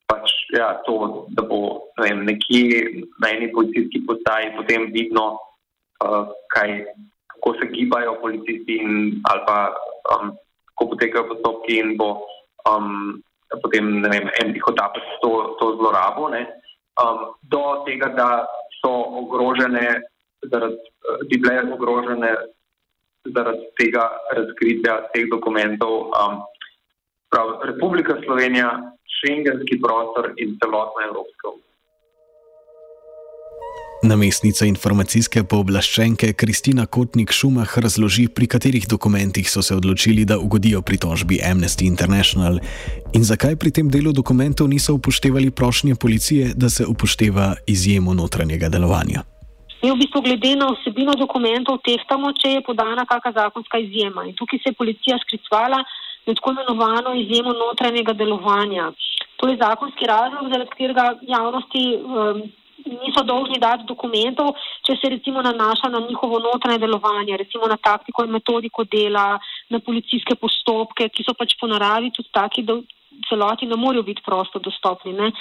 pač, 0.07 0.31
ja, 0.53 0.73
to, 0.85 1.25
da 1.35 1.45
bo 1.49 1.89
ne 1.97 2.07
vem, 2.07 2.25
nekje 2.29 3.03
na 3.21 3.33
eni 3.33 3.49
policijski 3.51 4.03
postaji 4.07 4.53
potem 4.57 4.91
vidno, 4.93 5.33
uh, 6.05 6.29
kaj 6.53 6.77
kako 7.43 7.57
se 7.59 7.65
gibajo 7.75 8.15
policisti 8.21 8.79
in 8.79 9.19
ali 9.27 9.41
pa 9.47 9.75
um, 10.15 10.31
kako 10.65 10.89
potekajo 10.89 11.27
postopki 11.27 11.79
in 11.79 11.97
bo 11.97 12.23
um, 12.69 13.19
potem, 13.61 14.01
ne 14.01 14.09
vem, 14.09 14.29
en 14.41 14.53
tihotapec 14.53 15.03
to, 15.21 15.57
to 15.59 15.75
zlorabo, 15.77 16.31
um, 16.31 17.17
do 17.43 17.83
tega, 17.85 18.07
da 18.15 18.47
so 18.79 18.91
ogrožene, 19.21 20.01
zaradi, 20.49 20.77
bi 21.29 21.37
bile 21.37 21.73
ogrožene 21.75 22.31
zaradi 23.35 23.67
tega 23.77 24.07
razkritja 24.33 24.97
teh 25.13 25.27
dokumentov. 25.29 26.09
Um, 26.17 26.41
prav, 27.29 27.59
Republika 27.67 28.17
Slovenija, 28.25 28.71
šengenski 29.19 29.79
prostor 29.83 30.33
in 30.37 30.57
celotna 30.63 31.05
Evropska 31.11 31.49
unija. 31.53 31.72
Namestnica 34.03 34.65
informacijske 34.67 35.45
pooblaščenke 35.47 36.33
Kristina 36.35 36.83
Kotnik 36.95 37.31
Šumah 37.31 37.71
razloži, 37.79 38.25
pri 38.35 38.49
katerih 38.51 38.83
dokumentih 38.91 39.47
so 39.47 39.61
se 39.63 39.77
odločili, 39.79 40.25
da 40.27 40.35
ugodijo 40.43 40.81
pritožbi 40.83 41.37
Amnesty 41.39 41.85
International 41.87 42.57
in 43.15 43.23
zakaj 43.23 43.55
pri 43.55 43.71
tem 43.71 43.87
delu 43.93 44.11
dokumentov 44.11 44.67
niso 44.67 44.97
upoštevali 44.97 45.53
prošnje 45.55 45.95
policije, 45.95 46.49
da 46.55 46.69
se 46.69 46.83
upošteva 46.83 47.45
izjemo 47.67 48.13
notranjega 48.13 48.67
delovanja. 48.73 49.23
Mi 49.83 49.91
v 49.91 49.95
bistvu 50.01 50.21
glede 50.25 50.51
na 50.59 50.67
vsebino 50.73 51.15
dokumentov 51.15 51.79
tehtamo, 51.87 52.33
če 52.41 52.51
je 52.57 52.65
podana 52.67 53.05
kakšna 53.07 53.31
zakonska 53.37 53.79
izjema. 53.85 54.25
In 54.27 54.35
tukaj 54.35 54.59
se 54.59 54.73
je 54.73 54.79
policija 54.81 55.15
sklicvala 55.23 55.79
na 56.25 56.35
tako 56.35 56.51
imenovano 56.51 57.15
izjemo 57.23 57.55
notranjega 57.55 58.11
delovanja. 58.19 58.91
To 59.39 59.47
je 59.47 59.55
zakonski 59.63 60.11
razlog, 60.11 60.51
zaradi 60.51 60.69
katerega 60.75 61.07
javnosti. 61.35 61.85
Um, 62.03 62.43
niso 62.85 63.23
dolžni 63.23 63.59
dati 63.59 63.85
dokumentov, 63.87 64.53
če 64.85 64.95
se 65.01 65.09
recimo 65.09 65.41
nanaša 65.41 65.89
na 65.89 66.01
njihovo 66.07 66.39
notranje 66.39 66.81
delovanje, 66.83 67.37
recimo 67.37 67.67
na 67.67 67.77
taktiko 67.77 68.25
in 68.25 68.31
metodiko 68.31 68.83
dela, 68.83 69.39
na 69.69 69.79
policijske 69.79 70.35
postopke, 70.35 71.09
ki 71.09 71.23
so 71.23 71.35
pač 71.37 71.55
po 71.59 71.67
naravi 71.67 72.11
tudi 72.15 72.29
taki, 72.33 72.63
da 72.63 72.79
v 72.79 72.83
celoti 73.29 73.69
ne 73.69 73.77
morejo 73.77 74.03
biti 74.03 74.25
prosto 74.25 74.59
dostopni. 74.59 75.13
Ne? 75.13 75.31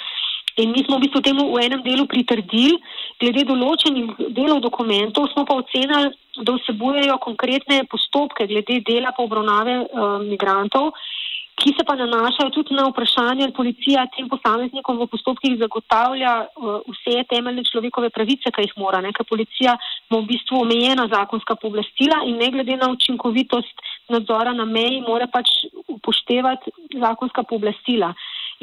In 0.61 0.69
mi 0.71 0.83
smo 0.85 0.97
v 0.97 1.07
bistvu 1.07 1.21
temu 1.25 1.49
v 1.49 1.63
enem 1.65 1.81
delu 1.81 2.05
pritrdili, 2.05 2.77
glede 3.17 3.47
določenih 3.49 4.29
delov 4.37 4.61
dokumentov 4.61 5.31
smo 5.31 5.47
pa 5.49 5.57
ocenili, 5.57 6.13
da 6.45 6.53
vsebujejo 6.53 7.17
konkretne 7.21 7.83
postopke 7.89 8.45
glede 8.49 8.79
dela 8.85 9.13
pa 9.13 9.25
obravnave 9.25 9.79
uh, 9.81 10.21
migrantov 10.21 10.93
ki 11.59 11.73
se 11.77 11.83
pa 11.85 11.95
nanašajo 11.95 12.49
tudi 12.49 12.75
na 12.75 12.87
vprašanje, 12.89 13.43
ali 13.43 13.53
policija 13.53 14.07
tem 14.15 14.27
posameznikom 14.29 14.97
v 14.99 15.07
postopkih 15.11 15.57
zagotavlja 15.61 16.33
uh, 16.43 16.79
vse 16.89 17.23
temeljne 17.29 17.63
človekove 17.69 18.09
pravice, 18.09 18.51
ki 18.51 18.65
jih 18.65 18.73
mora. 18.77 19.01
Ker 19.13 19.27
policija 19.29 19.75
ima 20.09 20.19
v 20.21 20.29
bistvu 20.31 20.63
omejena 20.65 21.07
zakonska 21.13 21.55
pooblastila 21.61 22.23
in 22.29 22.39
ne 22.41 22.49
glede 22.51 22.77
na 22.77 22.89
učinkovitost 22.91 23.85
nadzora 24.09 24.53
na 24.53 24.65
meji, 24.65 25.03
mora 25.07 25.27
pač 25.27 25.51
upoštevati 25.87 26.73
zakonska 26.99 27.43
pooblastila. 27.43 28.13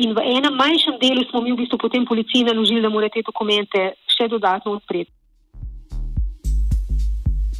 In 0.00 0.14
v 0.16 0.24
enem 0.36 0.54
manjšem 0.56 0.98
delu 1.00 1.24
smo 1.30 1.42
mi 1.44 1.52
v 1.52 1.62
bistvu 1.62 1.78
potem 1.78 2.04
policiji 2.06 2.48
naložili, 2.48 2.82
da 2.82 2.90
mora 2.90 3.08
te 3.08 3.22
dokumente 3.26 3.94
še 4.08 4.28
dodatno 4.28 4.78
odpreti. 4.78 5.12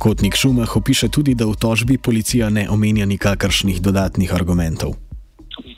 Kotnik 0.00 0.36
Šumah 0.36 0.76
opiše 0.76 1.10
tudi, 1.12 1.34
da 1.36 1.44
v 1.44 1.54
tožbi 1.60 1.98
policija 2.00 2.48
ne 2.48 2.64
omenja 2.72 3.04
nikakršnih 3.04 3.82
dodatnih 3.84 4.32
argumentov. 4.32 4.96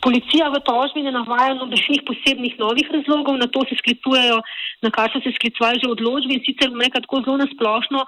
Policija 0.02 0.49
v 0.50 0.59
tožbi 0.66 1.04
ne 1.06 1.12
navaja 1.14 1.54
nobenih 1.54 2.02
posebnih 2.06 2.59
novih 2.59 2.88
razlogov, 2.90 3.38
na 3.38 3.47
to 3.47 3.62
se 3.68 3.78
sklicujejo, 3.78 4.40
na 4.82 4.90
kar 4.90 5.12
so 5.12 5.23
se 5.23 5.30
sklicovali 5.37 5.78
že 5.82 5.90
odločbi 5.94 6.38
in 6.38 6.44
sicer 6.47 6.75
nekaj 6.75 7.04
tako 7.06 7.23
zelo 7.23 7.37
nasplošno, 7.38 8.02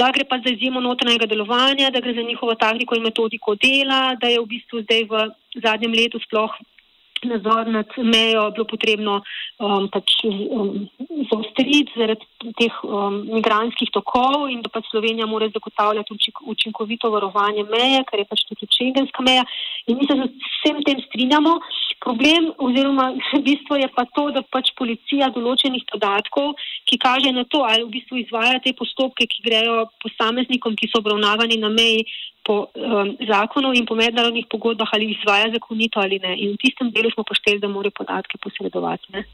da 0.00 0.08
gre 0.12 0.24
pa 0.24 0.40
za 0.44 0.50
izjemo 0.52 0.80
notranjega 0.80 1.28
delovanja, 1.28 1.90
da 1.90 2.00
gre 2.00 2.14
za 2.16 2.24
njihovo 2.24 2.54
taktiko 2.54 2.96
in 2.96 3.04
metodiko 3.04 3.54
dela, 3.60 4.16
da 4.20 4.32
je 4.32 4.40
v 4.40 4.48
bistvu 4.54 4.82
zdaj 4.86 5.04
v 5.12 5.28
zadnjem 5.64 5.92
letu 6.00 6.20
sploh 6.24 6.56
nadzor 7.24 7.68
nad 7.68 7.86
mejo 7.96 8.50
bilo 8.54 8.64
potrebno 8.68 9.20
um, 9.58 9.88
pač, 9.92 10.14
um, 10.24 10.86
zaostriti 11.30 11.96
zaradi 11.96 12.52
teh 12.60 12.74
um, 12.84 13.22
migranskih 13.32 13.90
tokov 13.94 14.48
in 14.52 14.62
da 14.62 14.70
pač 14.72 14.88
Slovenija 14.92 15.26
mora 15.26 15.48
zagotavljati 15.52 16.14
učink, 16.14 16.42
učinkovito 16.54 17.10
varovanje 17.10 17.64
meje, 17.70 18.04
kar 18.10 18.22
je 18.22 18.28
pač 18.30 18.44
tudi 18.48 18.70
šengenska 18.78 19.24
meja. 19.26 19.44
In 19.86 19.98
mi 19.98 20.06
se 20.06 20.14
z 20.14 20.28
vsem 20.28 20.82
tem 20.86 21.02
strinjamo. 21.08 21.58
Problem 22.04 22.52
oziroma 22.62 23.10
bistvo 23.48 23.76
je 23.76 23.88
pa 23.94 24.04
to, 24.14 24.28
da 24.30 24.42
pač 24.42 24.70
policija 24.78 25.32
določenih 25.34 25.84
podatkov, 25.90 26.54
ki 26.88 27.00
kaže 27.02 27.32
na 27.34 27.44
to, 27.44 27.64
ali 27.66 27.84
v 27.84 27.94
bistvu 27.98 28.22
izvaja 28.22 28.62
te 28.64 28.72
postopke, 28.78 29.26
ki 29.26 29.44
grejo 29.46 29.88
posameznikom, 30.04 30.76
ki 30.78 30.90
so 30.92 31.02
obravnavani 31.02 31.58
na 31.58 31.72
meji, 31.72 32.06
po 32.48 32.56
um, 32.72 33.12
zakonu 33.28 33.74
in 33.76 33.84
po 33.88 33.94
mednarodnih 33.98 34.46
pogodbah 34.50 34.88
ali 34.96 35.12
izvaja 35.12 35.52
zakonito 35.52 36.00
ali 36.00 36.18
ne. 36.24 36.32
In 36.40 36.56
v 36.56 36.62
tistem 36.64 36.88
delu 36.94 37.12
smo 37.12 37.26
pošteli, 37.28 37.60
da 37.60 37.68
morajo 37.68 37.98
podatke 38.00 38.40
posredovati. 38.44 39.12
Ne? 39.12 39.24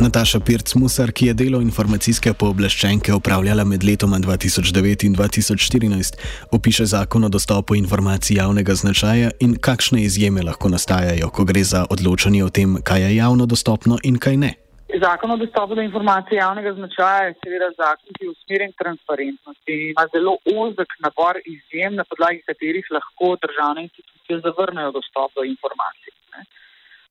Nataša 0.00 0.40
Pirc-Musar, 0.40 1.12
ki 1.14 1.26
je 1.26 1.34
delo 1.38 1.60
informacijske 1.62 2.32
pooblaščenke 2.34 3.14
upravljala 3.14 3.64
med 3.64 3.84
letoma 3.86 4.18
2009 4.18 5.06
in 5.06 5.14
2014, 5.14 6.18
opiše 6.50 6.88
zakon 6.90 7.24
o 7.24 7.30
dostopu 7.30 7.78
informacij 7.78 8.40
javnega 8.40 8.74
značaja 8.74 9.30
in 9.40 9.54
kakšne 9.54 10.02
izjeme 10.02 10.42
lahko 10.42 10.68
nastajajo, 10.68 11.30
ko 11.30 11.46
gre 11.46 11.62
za 11.62 11.86
odločanje 11.90 12.42
o 12.44 12.50
tem, 12.50 12.76
kaj 12.82 13.06
je 13.06 13.16
javno 13.16 13.46
dostopno 13.46 14.02
in 14.02 14.18
kaj 14.18 14.36
ne. 14.36 14.52
Zakon 15.00 15.30
o 15.30 15.36
dostopu 15.36 15.74
do 15.74 15.82
informacij 15.82 16.36
javnega 16.36 16.72
značaja 16.72 17.22
je 17.26 17.34
seveda 17.42 17.68
zakon, 17.76 18.14
ki 18.14 18.24
je 18.24 18.30
usmerjen 18.30 18.72
k 18.72 18.82
transparentnosti 18.82 19.72
in 19.74 19.88
ima 19.90 20.04
zelo 20.14 20.36
ozek 20.62 20.90
nabor 21.04 21.40
izjem, 21.54 21.96
na 21.98 22.04
podlagi 22.10 22.42
katerih 22.46 22.86
lahko 22.96 23.34
državne 23.44 23.82
institucije 23.88 24.38
zavrnejo 24.46 24.92
dostop 24.98 25.34
do 25.34 25.42
informacij. 25.54 26.12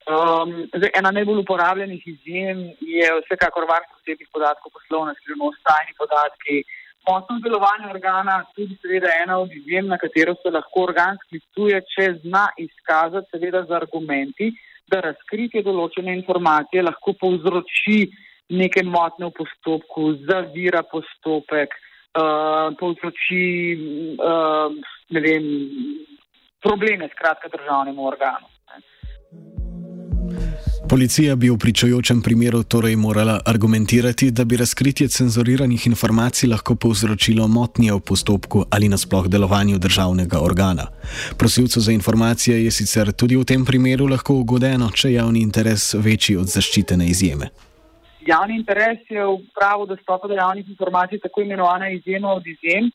Um, 0.04 0.50
zdaj, 0.78 0.92
ena 1.00 1.12
najbolj 1.12 1.44
uporabljenih 1.44 2.08
izjem 2.14 2.58
je 2.96 3.06
vsekakor 3.26 3.68
varstvo 3.74 4.00
osebnih 4.00 4.30
podatkov, 4.32 4.72
poslovna 4.78 5.14
skrivnost, 5.20 5.60
tajni 5.68 5.94
podatki. 5.98 6.64
Motno 7.08 7.40
delovanje 7.44 7.88
organa 7.96 8.36
tudi 8.56 8.76
seveda 8.82 9.12
ena 9.24 9.40
od 9.44 9.52
izjem, 9.52 9.88
na 9.88 9.98
katero 9.98 10.36
se 10.40 10.52
lahko 10.56 10.88
organ 10.88 11.18
sklicuje, 11.24 11.82
če 11.94 12.06
zna 12.24 12.46
izkazati 12.58 13.32
seveda 13.32 13.64
z 13.68 13.76
argumenti, 13.80 14.54
da 14.92 15.00
razkritje 15.08 15.64
določene 15.64 16.14
informacije 16.20 16.84
lahko 16.84 17.16
povzroči 17.20 17.98
neke 18.54 18.84
motne 18.84 19.30
v 19.30 19.36
postopku, 19.40 20.14
zavira 20.28 20.84
postopek, 20.92 21.76
uh, 22.20 22.76
povzroči 22.80 23.44
uh, 24.20 24.76
vem, 25.10 25.50
probleme 26.64 27.10
skratka 27.16 27.52
državnemu 27.56 28.08
organu. 28.08 28.52
Policija 30.94 31.36
bi 31.36 31.50
v 31.50 31.58
pričajočem 31.58 32.22
primeru 32.22 32.60
torej 32.64 32.96
morala 32.96 33.40
argumentirati, 33.46 34.32
da 34.32 34.44
bi 34.46 34.58
razkritje 34.58 35.08
cenzuriranih 35.08 35.88
informacij 35.88 36.50
lahko 36.50 36.76
povzročilo 36.76 37.48
motnje 37.48 37.94
v 37.94 38.00
postopku 38.10 38.66
ali 38.70 38.90
nasploh 38.90 39.28
delovanju 39.28 39.80
državnega 39.86 40.42
organa. 40.50 40.86
Prosilcu 41.40 41.80
za 41.80 41.92
informacije 41.92 42.64
je 42.66 42.72
sicer 42.72 43.12
tudi 43.12 43.36
v 43.36 43.44
tem 43.44 43.66
primeru 43.66 44.08
lahko 44.08 44.36
ugodeno, 44.44 44.92
če 44.94 45.10
je 45.10 45.16
javni 45.16 45.42
interes 45.42 45.94
večji 45.94 46.36
od 46.38 46.54
zaščitene 46.56 47.08
izjeme. 47.10 47.50
Javni 48.28 48.60
interes 48.62 49.02
je 49.10 49.26
v 49.26 49.40
pravu 49.58 49.90
dostopa 49.90 50.28
do 50.28 50.38
javnih 50.38 50.70
informacij 50.70 51.24
tako 51.26 51.42
imenovana 51.42 51.90
izjema 51.90 52.36
od 52.38 52.46
izjem, 52.46 52.92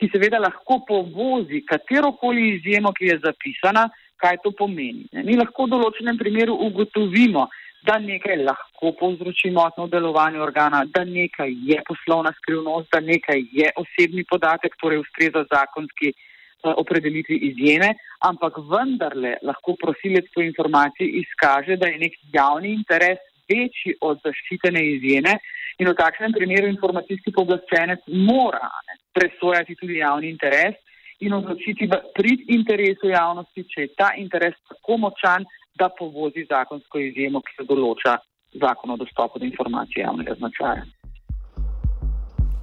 ki 0.00 0.08
seveda 0.12 0.40
lahko 0.40 0.80
povozi 0.88 1.60
katerokoli 1.68 2.56
izjemo, 2.56 2.92
ki 2.96 3.04
je 3.12 3.20
zapisana 3.26 3.84
kaj 4.20 4.40
to 4.44 4.52
pomeni. 4.58 5.06
Ne. 5.12 5.24
Mi 5.26 5.36
lahko 5.36 5.66
v 5.66 5.74
določenem 5.76 6.18
primeru 6.20 6.56
ugotovimo, 6.66 7.48
da 7.84 7.98
nekaj 8.00 8.38
lahko 8.40 8.94
povzroči 8.96 9.50
motno 9.52 9.86
delovanje 9.92 10.40
organa, 10.40 10.84
da 10.88 11.04
nekaj 11.04 11.50
je 11.68 11.82
poslovna 11.88 12.32
skrivnost, 12.38 12.88
da 12.92 13.00
nekaj 13.04 13.42
je 13.52 13.72
osebni 13.76 14.24
podatek, 14.30 14.76
torej 14.80 15.02
ustreza 15.02 15.44
zakonski 15.50 16.14
uh, 16.14 16.72
opredelitvi 16.80 17.36
izjeme, 17.50 17.90
ampak 18.24 18.56
vendarle 18.70 19.36
lahko 19.42 19.76
prosilec 19.82 20.30
po 20.34 20.40
informaciji 20.40 21.20
izkaže, 21.24 21.76
da 21.76 21.92
je 21.92 22.00
nek 22.06 22.16
javni 22.32 22.72
interes 22.78 23.20
večji 23.50 23.98
od 24.00 24.24
zaščitene 24.24 24.80
izjeme 24.94 25.36
in 25.78 25.90
v 25.90 25.96
takšnem 25.98 26.32
primeru 26.32 26.70
informacijski 26.72 27.34
pooblaščenec 27.36 28.08
mora 28.24 28.70
presojati 29.12 29.76
tudi 29.76 30.00
javni 30.00 30.30
interes 30.32 30.80
in 31.26 31.36
odločiti 31.36 31.88
v 31.90 32.00
prid 32.16 32.44
interesu 32.52 33.10
javnosti, 33.12 33.66
če 33.72 33.86
je 33.86 33.94
ta 33.98 34.12
interes 34.20 34.56
tako 34.68 34.98
močan, 35.06 35.46
da 35.78 35.88
povozi 35.98 36.46
zakonsko 36.50 37.00
izjemo, 37.02 37.42
ki 37.42 37.56
se 37.58 37.66
določa 37.68 38.18
zakon 38.60 38.94
o 38.94 39.00
dostopu 39.00 39.40
do 39.42 39.48
informacij 39.48 40.04
javnega 40.04 40.36
značaja. 40.38 40.84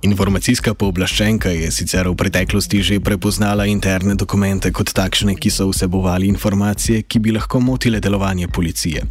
Informacijska 0.02 0.74
pooblaščenka 0.74 1.52
je 1.54 1.68
sicer 1.70 2.08
v 2.10 2.16
preteklosti 2.18 2.80
že 2.82 2.98
prepoznala 3.06 3.68
interne 3.70 4.16
dokumente 4.18 4.72
kot 4.74 4.90
takšne, 4.98 5.36
ki 5.38 5.52
so 5.54 5.68
vsebovali 5.70 6.26
informacije, 6.32 7.04
ki 7.06 7.22
bi 7.22 7.36
lahko 7.36 7.62
motile 7.62 8.02
delovanje 8.02 8.48
policije. 8.48 9.04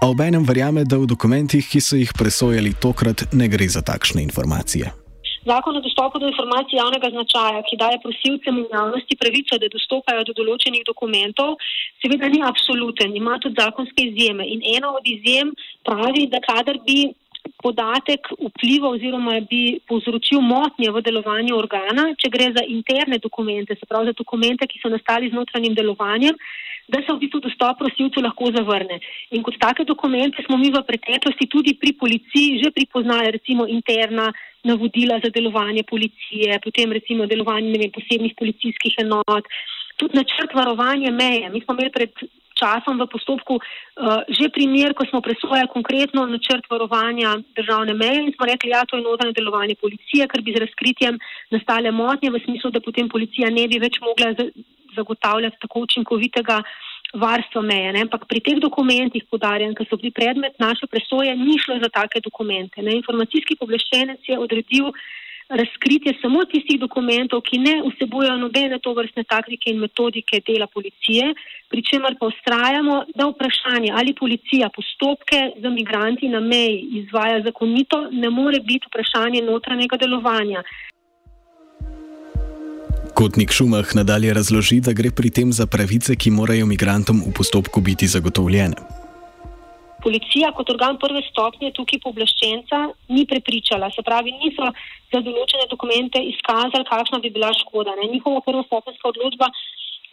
A 0.00 0.08
obenem 0.08 0.46
verjame, 0.48 0.86
da 0.88 0.96
v 0.96 1.10
dokumentih, 1.10 1.68
ki 1.68 1.84
so 1.84 2.00
jih 2.00 2.16
presojali 2.16 2.72
tokrat, 2.72 3.28
ne 3.36 3.52
gre 3.52 3.68
za 3.68 3.84
takšne 3.84 4.24
informacije. 4.24 4.99
Zakon 5.50 5.76
o 5.76 5.80
dostopu 5.80 6.18
do 6.18 6.28
informacij 6.30 6.78
javnega 6.78 7.08
značaja, 7.10 7.62
ki 7.68 7.76
daje 7.82 7.98
prosilcem 8.04 8.58
in 8.60 8.66
javnosti 8.70 9.16
pravico, 9.22 9.58
da 9.58 9.70
dostopajo 9.74 10.22
do 10.28 10.34
določenih 10.40 10.84
dokumentov, 10.86 11.56
seveda 12.02 12.28
ni 12.30 12.42
absoluten, 12.50 13.16
ima 13.18 13.38
tudi 13.42 13.58
zakonske 13.58 14.04
izjeme. 14.10 14.46
In 14.54 14.62
ena 14.76 14.92
od 14.98 15.08
izjem 15.14 15.50
pravi, 15.88 16.28
da 16.30 16.38
kadar 16.44 16.78
bi 16.86 17.00
podatek 17.64 18.30
vplival 18.38 18.96
oziroma 18.96 19.40
bi 19.50 19.80
povzročil 19.90 20.40
motnje 20.44 20.92
v 20.94 21.02
delovanju 21.08 21.56
organa, 21.56 22.10
če 22.20 22.30
gre 22.32 22.50
za 22.56 22.64
interne 22.76 23.18
dokumente, 23.18 23.76
se 23.76 23.88
pravi 23.90 24.12
za 24.12 24.18
dokumente, 24.22 24.68
ki 24.70 24.80
so 24.82 24.92
nastali 24.92 25.32
z 25.32 25.38
notranjim 25.40 25.74
delovanjem, 25.74 26.38
da 26.92 27.00
se 27.02 27.12
v 27.12 27.20
bistvu 27.22 27.40
dostop 27.46 27.78
prosilcu 27.78 28.22
lahko 28.22 28.50
zavrne. 28.56 29.00
In 29.30 29.42
kot 29.46 29.58
take 29.62 29.86
dokumente 29.86 30.42
smo 30.46 30.58
mi 30.58 30.70
v 30.74 30.82
preteklosti 30.86 31.46
tudi 31.46 31.74
pri 31.78 31.94
policiji 32.02 32.60
že 32.62 32.74
pripoznali, 32.74 33.34
recimo 33.38 33.66
interna 33.66 34.30
navodila 34.64 35.20
za 35.24 35.30
delovanje 35.30 35.82
policije, 35.82 36.60
potem 36.64 36.92
recimo 36.92 37.26
delovanje 37.26 37.78
vem, 37.78 37.94
posebnih 37.94 38.34
policijskih 38.36 38.98
enot, 39.04 39.48
tudi 39.96 40.18
načrt 40.18 40.52
varovanja 40.54 41.10
meje. 41.12 41.48
Mi 41.48 41.62
smo 41.64 41.74
imeli 41.74 41.92
pred 41.94 42.12
časom 42.60 43.00
v 43.00 43.08
postopku 43.08 43.56
uh, 43.56 44.20
že 44.28 44.52
primer, 44.52 44.92
ko 44.92 45.08
smo 45.08 45.24
presojali 45.24 45.72
konkretno 45.72 46.26
načrt 46.28 46.68
varovanja 46.68 47.40
državne 47.56 47.96
meje 47.96 48.20
in 48.28 48.32
smo 48.36 48.44
rekli, 48.44 48.74
ja, 48.74 48.84
to 48.84 49.00
je 49.00 49.06
notranje 49.06 49.38
delovanje 49.40 49.80
policije, 49.80 50.28
ker 50.28 50.44
bi 50.44 50.52
z 50.52 50.64
razkritjem 50.66 51.16
nastale 51.54 51.90
motnje 51.90 52.28
v 52.30 52.42
smislu, 52.44 52.68
da 52.74 52.84
potem 52.84 53.08
policija 53.08 53.48
ne 53.48 53.64
bi 53.70 53.80
več 53.80 53.96
mogla 54.04 54.34
zagotavljati 54.96 55.60
tako 55.60 55.80
učinkovitega 55.86 56.62
varstva 57.14 57.62
meje. 57.62 57.92
Ne? 57.92 58.04
Ampak 58.06 58.26
pri 58.30 58.40
teh 58.40 58.58
dokumentih, 58.62 59.24
podarjam, 59.30 59.74
ki 59.74 59.86
so 59.90 59.98
bili 59.98 60.12
predmet 60.14 60.58
naše 60.58 60.86
presoje, 60.86 61.34
ni 61.36 61.58
šlo 61.58 61.80
za 61.82 61.90
take 61.90 62.22
dokumente. 62.22 62.82
Ne? 62.82 63.00
Informacijski 63.00 63.58
pobleščenec 63.58 64.28
je 64.28 64.38
odredil 64.38 64.92
razkritje 65.50 66.14
samo 66.22 66.44
tistih 66.44 66.78
dokumentov, 66.80 67.42
ki 67.42 67.58
ne 67.58 67.72
vsebujejo 67.82 68.36
nobene 68.38 68.78
to 68.78 68.92
vrstne 68.94 69.24
taktike 69.26 69.72
in 69.72 69.80
metodike 69.82 70.38
dela 70.46 70.66
policije, 70.70 71.32
pri 71.70 71.82
čemer 71.82 72.14
pa 72.20 72.28
ustrajamo, 72.30 73.00
da 73.18 73.26
vprašanje, 73.26 73.90
ali 73.98 74.14
policija 74.14 74.70
postopke 74.76 75.40
za 75.62 75.70
migranti 75.70 76.28
na 76.28 76.40
meji 76.40 77.02
izvaja 77.02 77.42
zakonito, 77.42 78.08
ne 78.10 78.30
more 78.30 78.60
biti 78.60 78.86
vprašanje 78.86 79.42
notranjega 79.42 79.96
delovanja. 79.96 80.62
Kotnik 83.20 83.52
Šumah 83.52 83.84
nadalje 83.92 84.32
razloži, 84.32 84.78
da 84.80 84.94
gre 84.96 85.10
pri 85.12 85.28
tem 85.36 85.50
za 85.52 85.66
pravice, 85.68 86.14
ki 86.16 86.30
morajo 86.32 86.64
migrantom 86.64 87.18
v 87.20 87.32
postopku 87.36 87.82
biti 87.84 88.06
zagotovljene. 88.08 88.80
Policija 90.00 90.48
kot 90.56 90.72
organ 90.72 90.96
prve 91.02 91.20
stopnje 91.26 91.68
tukaj 91.76 92.00
pooblaščenca 92.00 92.78
ni 93.12 93.26
prepričala, 93.28 93.90
se 93.92 94.00
pravi, 94.08 94.32
niso 94.40 94.70
za 95.12 95.20
določene 95.26 95.68
dokumente 95.68 96.22
izkazali, 96.30 96.88
kakšna 96.88 97.20
bi 97.20 97.34
bila 97.36 97.52
škoda. 97.60 97.92
Ne. 98.00 98.08
Njihova 98.14 98.40
prvostopenska 98.48 99.12
odločba 99.12 99.52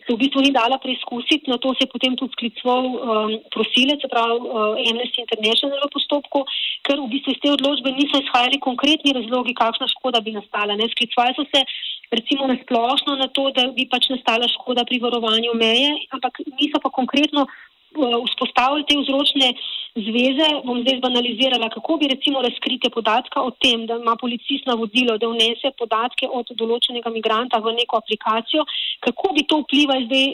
se 0.03 0.11
v 0.11 0.19
bistvu 0.19 0.43
ni 0.43 0.51
dala 0.51 0.75
preizkusiti, 0.75 1.47
na 1.47 1.55
to 1.63 1.71
se 1.75 1.87
je 1.87 1.91
potem 1.91 2.19
tudi 2.19 2.35
sklicoval 2.35 2.85
um, 2.91 3.33
prosilec, 3.55 4.03
se 4.03 4.11
pravi 4.11 4.35
uh, 4.35 4.75
Amnesty 4.83 5.23
International 5.23 5.79
v 5.83 5.93
postopku, 5.95 6.43
ker 6.83 6.99
v 6.99 7.07
bistvu 7.15 7.35
iz 7.35 7.39
te 7.43 7.55
odločbe 7.55 7.91
niso 7.95 8.19
izhajali 8.19 8.59
konkretni 8.59 9.15
razlogi, 9.15 9.55
kakšna 9.55 9.87
škoda 9.95 10.19
bi 10.23 10.35
nastala. 10.35 10.75
Sklicovali 10.95 11.39
so 11.39 11.47
se 11.55 11.63
recimo 12.11 12.47
nasplošno 12.47 13.15
na 13.15 13.27
to, 13.27 13.51
da 13.51 13.67
bi 13.75 13.87
pač 13.89 14.09
nastala 14.09 14.47
škoda 14.47 14.85
pri 14.85 14.99
varovanju 14.99 15.55
meje, 15.55 15.91
ampak 16.15 16.39
niso 16.59 16.79
pa 16.83 16.89
konkretno 16.89 17.43
uh, 17.43 18.23
vzpostavili 18.29 18.85
te 18.87 18.97
vzročne 18.99 19.53
zveze, 19.97 20.47
bom 20.65 20.81
zdaj 20.83 20.99
banalizirala, 21.01 21.69
kako 21.73 21.97
bi 21.97 22.07
recimo 22.07 22.41
razkritje 22.41 22.89
podatka 22.89 23.41
o 23.41 23.51
tem, 23.51 23.85
da 23.85 23.97
ima 23.97 24.15
policist 24.15 24.65
navodilo, 24.65 25.17
da 25.17 25.27
vnese 25.31 25.71
podatke 25.77 26.29
od 26.29 26.51
določenega 26.59 27.09
migranta 27.09 27.59
v 27.59 27.73
neko 27.79 27.97
aplikacijo, 27.97 28.65
kako 28.99 29.33
bi 29.33 29.45
to 29.49 29.61
vplivalo 29.63 30.05
zdaj 30.05 30.27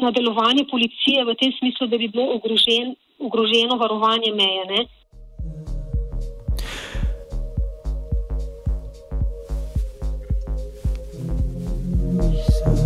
na 0.00 0.10
delovanje 0.10 0.64
policije 0.70 1.24
v 1.24 1.34
tem 1.40 1.52
smislu, 1.58 1.86
da 1.86 1.98
bi 1.98 2.08
bilo 2.08 2.38
ogrožen, 2.38 2.94
ogroženo 3.18 3.76
varovanje 3.76 4.32
meje. 4.32 4.64
Ne? 4.72 4.80
me. 12.06 12.85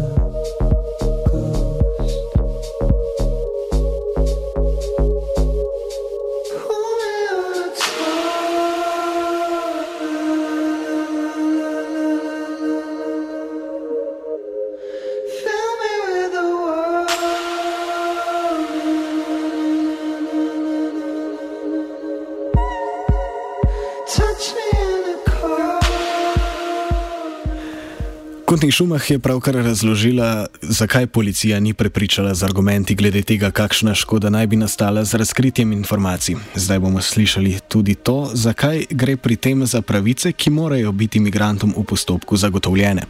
Kotni 28.50 28.70
Šumah 28.70 29.10
je 29.10 29.18
pravkar 29.22 29.54
razložila, 29.54 30.46
zakaj 30.62 31.06
policija 31.06 31.60
ni 31.60 31.74
prepričala 31.74 32.34
z 32.34 32.42
argumenti 32.44 32.94
glede 32.94 33.22
tega, 33.22 33.50
kakšna 33.50 33.94
škoda 33.94 34.30
naj 34.30 34.46
bi 34.46 34.56
nastala 34.56 35.04
z 35.04 35.14
razkritjem 35.22 35.72
informacij. 35.72 36.34
Zdaj 36.54 36.78
bomo 36.78 37.00
slišali 37.00 37.52
tudi 37.70 37.94
to, 37.94 38.26
zakaj 38.34 38.90
gre 38.90 39.14
pri 39.16 39.36
tem 39.36 39.62
za 39.66 39.82
pravice, 39.82 40.32
ki 40.32 40.50
morajo 40.50 40.90
biti 40.92 41.22
imigrantom 41.22 41.70
v 41.78 41.84
postopku 41.90 42.36
zagotovljene. 42.36 43.02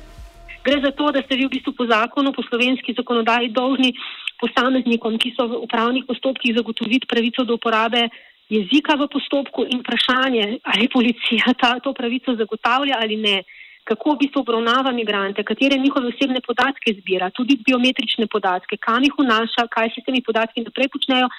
Gre 0.65 0.77
za 0.85 0.93
to, 0.93 1.09
da 1.09 1.23
ste 1.25 1.41
vi 1.41 1.49
v 1.49 1.55
bistvu 1.57 1.73
po 1.73 1.87
zakonu, 1.89 2.33
po 2.37 2.45
slovenski 2.45 2.93
zakonodaji 3.01 3.49
dolžni 3.49 3.95
posameznikom, 4.45 5.17
ki 5.17 5.33
so 5.41 5.49
v 5.49 5.63
upravnih 5.65 6.05
postopkih, 6.05 6.53
zagotoviti 6.53 7.09
pravico 7.09 7.49
do 7.49 7.57
uporabe 7.57 8.11
jezika 8.53 8.93
v 9.01 9.09
postopku 9.09 9.65
in 9.73 9.81
vprašanje, 9.81 10.61
ali 10.69 10.93
policija 10.93 11.57
ta, 11.57 11.81
to 11.81 11.97
pravico 11.97 12.37
zagotavlja 12.37 13.01
ali 13.01 13.17
ne 13.17 13.37
kako 13.85 14.15
v 14.15 14.21
bistvu 14.25 14.43
obravnava 14.43 14.93
migrante, 14.93 15.43
katere 15.43 15.79
njihove 15.79 16.13
osebne 16.15 16.41
podatke 16.41 16.95
zbira, 17.01 17.31
tudi 17.31 17.59
biometrične 17.67 18.27
podatke, 18.27 18.77
kam 18.77 19.05
jih 19.05 19.15
vnaša, 19.19 19.67
kaj 19.71 19.95
se 19.95 20.03
s 20.03 20.07
temi 20.07 20.23
podatki 20.27 20.67
naprej 20.67 20.93
počnejo. 20.93 21.31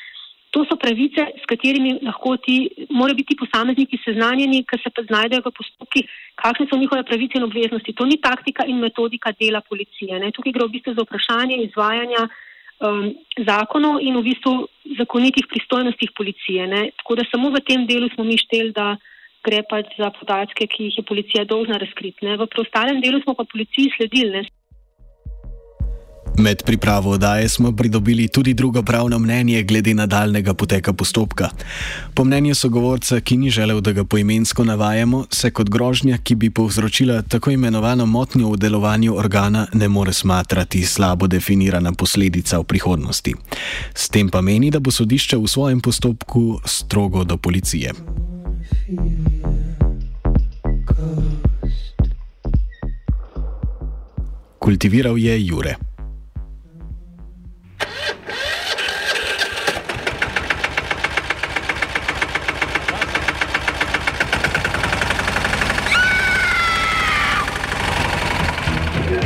To 0.51 0.65
so 0.67 0.75
pravice, 0.75 1.23
s 1.39 1.47
katerimi 1.47 1.93
lahko 2.03 2.35
ti, 2.43 2.55
morajo 2.89 3.15
biti 3.15 3.37
posamezniki 3.39 4.01
seznanjeni, 4.03 4.65
ker 4.67 4.81
se 4.83 4.89
pa 4.91 5.05
znajdejo 5.07 5.45
v 5.45 5.53
postopkih, 5.55 6.09
kakšne 6.43 6.65
so 6.67 6.79
njihove 6.79 7.05
pravice 7.07 7.39
in 7.39 7.45
obveznosti. 7.47 7.95
To 7.95 8.05
ni 8.05 8.17
taktika 8.19 8.65
in 8.67 8.81
metodika 8.83 9.31
dela 9.39 9.61
policije. 9.61 10.19
Ne. 10.19 10.33
Tukaj 10.35 10.51
gre 10.51 10.67
v 10.67 10.73
bistvu 10.75 10.95
za 10.97 11.05
vprašanje 11.07 11.61
izvajanja 11.69 12.25
um, 12.27 13.13
zakonov 13.47 14.01
in 14.03 14.19
v 14.19 14.25
bistvu 14.27 14.53
zakonitih 14.99 15.47
pristojnostih 15.47 16.11
policije. 16.19 16.67
Ne. 16.67 16.83
Tako 16.99 17.21
da 17.21 17.27
samo 17.31 17.53
v 17.55 17.63
tem 17.63 17.87
delu 17.87 18.11
smo 18.11 18.27
mi 18.27 18.35
šteli, 18.35 18.75
da 18.75 18.97
gre 19.45 19.63
pač 19.69 19.91
za 19.97 20.11
podatke, 20.19 20.67
ki 20.67 20.89
jih 20.89 21.01
je 21.01 21.03
policija 21.07 21.45
dolžna 21.45 21.77
razkriti. 21.81 22.25
V 22.25 22.47
preostalem 22.47 23.01
delu 23.01 23.21
smo 23.23 23.35
pa 23.37 23.45
policiji 23.45 23.93
sledili. 23.97 24.31
Ne? 24.37 24.43
Med 26.37 26.63
pripravo 26.65 27.11
odaje 27.11 27.49
smo 27.49 27.71
pridobili 27.75 28.27
tudi 28.27 28.53
drugo 28.53 28.83
pravno 28.83 29.19
mnenje 29.19 29.63
glede 29.63 29.93
nadaljnega 29.93 30.53
poteka 30.53 30.93
postopka. 30.93 31.49
Po 32.15 32.23
mnenju 32.23 32.55
sogovorca, 32.55 33.19
ki 33.19 33.37
ni 33.37 33.49
želel, 33.49 33.81
da 33.81 33.91
ga 33.91 34.03
poimensko 34.03 34.63
navajamo, 34.63 35.25
se 35.29 35.51
kot 35.51 35.69
grožnja, 35.69 36.17
ki 36.17 36.35
bi 36.35 36.49
povzročila 36.49 37.21
tako 37.21 37.51
imenovano 37.51 38.05
motnjo 38.05 38.49
v 38.49 38.57
delovanju 38.57 39.17
organa, 39.17 39.67
ne 39.73 39.87
more 39.87 40.13
smatrati 40.13 40.85
slabo 40.85 41.27
definirana 41.27 41.93
posledica 41.93 42.59
v 42.59 42.63
prihodnosti. 42.63 43.33
S 43.93 44.09
tem 44.09 44.29
pa 44.29 44.41
meni, 44.41 44.71
da 44.71 44.79
bo 44.79 44.91
sodišče 44.91 45.37
v 45.37 45.47
svojem 45.47 45.81
postopku 45.81 46.59
strogo 46.65 47.23
do 47.23 47.37
policije. 47.37 47.91
Kultiviral 54.59 55.17
je 55.17 55.45
Jure. 55.45 55.75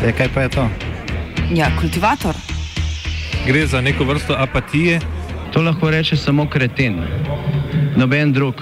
E, 0.06 0.12
kaj 0.12 0.30
pa 0.34 0.42
je 0.42 0.50
to? 0.50 0.70
Ja, 1.56 1.72
kultivator. 1.80 2.36
Gre 3.48 3.68
za 3.68 3.82
neko 3.82 4.04
vrsto 4.04 4.36
apatije. 4.38 5.00
To 5.54 5.62
lahko 5.62 5.90
reče 5.90 6.18
samo 6.18 6.50
kreten, 6.50 7.02
noben 7.96 8.34
drug. 8.34 8.62